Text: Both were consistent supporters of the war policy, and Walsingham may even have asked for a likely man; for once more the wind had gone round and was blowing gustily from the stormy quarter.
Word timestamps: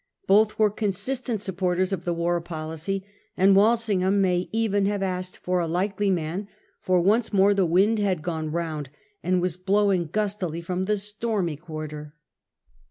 Both 0.25 0.57
were 0.57 0.71
consistent 0.71 1.41
supporters 1.41 1.93
of 1.93 2.05
the 2.05 2.13
war 2.15 2.41
policy, 2.41 3.05
and 3.37 3.55
Walsingham 3.55 4.19
may 4.19 4.49
even 4.51 4.87
have 4.87 5.03
asked 5.03 5.37
for 5.37 5.59
a 5.59 5.67
likely 5.67 6.09
man; 6.09 6.47
for 6.81 6.99
once 6.99 7.31
more 7.31 7.53
the 7.53 7.67
wind 7.67 7.99
had 7.99 8.23
gone 8.23 8.51
round 8.51 8.89
and 9.21 9.39
was 9.43 9.57
blowing 9.57 10.07
gustily 10.11 10.61
from 10.61 10.85
the 10.85 10.97
stormy 10.97 11.55
quarter. 11.55 12.15